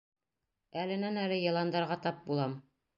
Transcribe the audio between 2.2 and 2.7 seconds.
булам.